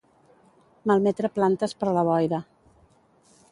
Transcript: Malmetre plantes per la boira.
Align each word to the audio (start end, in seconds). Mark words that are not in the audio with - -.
Malmetre 0.91 1.31
plantes 1.37 1.77
per 1.83 1.93
la 1.99 2.07
boira. 2.09 2.43